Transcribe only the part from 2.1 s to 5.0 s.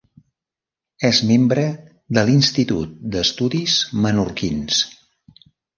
de l'Institut d'Estudis Menorquins.